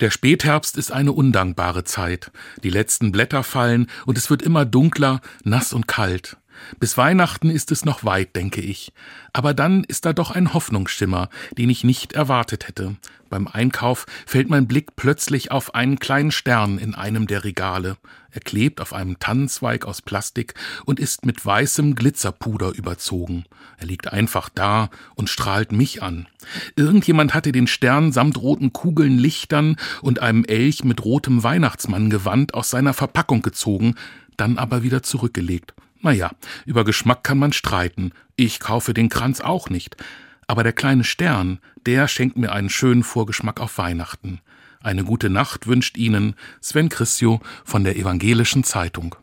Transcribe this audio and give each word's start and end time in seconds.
Der 0.00 0.10
Spätherbst 0.10 0.76
ist 0.76 0.92
eine 0.92 1.12
undankbare 1.12 1.82
Zeit. 1.82 2.30
Die 2.62 2.70
letzten 2.70 3.10
Blätter 3.10 3.42
fallen 3.42 3.88
und 4.06 4.16
es 4.16 4.30
wird 4.30 4.42
immer 4.42 4.64
dunkler, 4.64 5.20
nass 5.42 5.72
und 5.72 5.88
kalt. 5.88 6.36
Bis 6.80 6.96
Weihnachten 6.96 7.50
ist 7.50 7.72
es 7.72 7.84
noch 7.84 8.04
weit, 8.04 8.36
denke 8.36 8.60
ich. 8.60 8.92
Aber 9.32 9.54
dann 9.54 9.84
ist 9.84 10.04
da 10.04 10.12
doch 10.12 10.30
ein 10.30 10.54
Hoffnungsschimmer, 10.54 11.28
den 11.56 11.70
ich 11.70 11.84
nicht 11.84 12.12
erwartet 12.12 12.68
hätte. 12.68 12.96
Beim 13.28 13.46
Einkauf 13.46 14.06
fällt 14.26 14.48
mein 14.48 14.66
Blick 14.66 14.96
plötzlich 14.96 15.50
auf 15.50 15.74
einen 15.74 15.98
kleinen 15.98 16.30
Stern 16.30 16.78
in 16.78 16.94
einem 16.94 17.26
der 17.26 17.44
Regale. 17.44 17.98
Er 18.30 18.40
klebt 18.40 18.80
auf 18.80 18.92
einem 18.92 19.18
Tannenzweig 19.18 19.84
aus 19.84 20.00
Plastik 20.00 20.54
und 20.86 20.98
ist 20.98 21.26
mit 21.26 21.44
weißem 21.44 21.94
Glitzerpuder 21.94 22.74
überzogen. 22.74 23.44
Er 23.76 23.86
liegt 23.86 24.12
einfach 24.12 24.48
da 24.48 24.90
und 25.14 25.28
strahlt 25.28 25.72
mich 25.72 26.02
an. 26.02 26.26
Irgendjemand 26.76 27.34
hatte 27.34 27.52
den 27.52 27.66
Stern 27.66 28.12
samt 28.12 28.38
roten 28.38 28.72
Kugeln, 28.72 29.18
Lichtern 29.18 29.76
und 30.00 30.20
einem 30.20 30.44
Elch 30.44 30.84
mit 30.84 31.04
rotem 31.04 31.42
Weihnachtsmanngewand 31.42 32.54
aus 32.54 32.70
seiner 32.70 32.94
Verpackung 32.94 33.42
gezogen, 33.42 33.94
dann 34.36 34.56
aber 34.56 34.82
wieder 34.82 35.02
zurückgelegt. 35.02 35.74
Naja, 36.00 36.30
über 36.64 36.84
Geschmack 36.84 37.24
kann 37.24 37.38
man 37.38 37.52
streiten. 37.52 38.12
Ich 38.36 38.60
kaufe 38.60 38.94
den 38.94 39.08
Kranz 39.08 39.40
auch 39.40 39.68
nicht. 39.68 39.96
Aber 40.46 40.62
der 40.62 40.72
kleine 40.72 41.04
Stern, 41.04 41.58
der 41.86 42.08
schenkt 42.08 42.36
mir 42.36 42.52
einen 42.52 42.70
schönen 42.70 43.02
Vorgeschmack 43.02 43.60
auf 43.60 43.78
Weihnachten. 43.78 44.40
Eine 44.80 45.04
gute 45.04 45.28
Nacht 45.28 45.66
wünscht 45.66 45.96
Ihnen 45.96 46.34
Sven 46.60 46.88
Christio 46.88 47.40
von 47.64 47.84
der 47.84 47.96
Evangelischen 47.96 48.64
Zeitung. 48.64 49.16